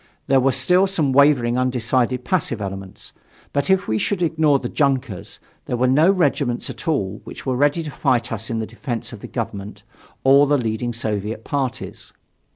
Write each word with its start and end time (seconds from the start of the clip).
There 0.25 0.39
were 0.39 0.51
still 0.51 0.87
some 0.87 1.13
wavering, 1.13 1.59
undecided, 1.59 2.25
passive 2.25 2.59
elements. 2.59 3.13
But 3.53 3.69
if 3.69 3.87
we 3.87 3.99
should 3.99 4.23
ignore 4.23 4.57
the 4.57 4.67
junkers, 4.67 5.37
there 5.65 5.77
were 5.77 5.85
no 5.85 6.09
regiments 6.09 6.71
at 6.71 6.87
all 6.87 7.21
which 7.23 7.45
were 7.45 7.55
ready 7.55 7.83
to 7.83 7.91
fight 7.91 8.31
us 8.31 8.49
in 8.49 8.57
the 8.57 8.65
defense 8.65 9.13
of 9.13 9.19
the 9.19 9.27
Government 9.27 9.83
or 10.23 10.47
the 10.47 10.57
leading 10.57 10.91
Soviet 10.91 11.43
parties. 11.43 12.13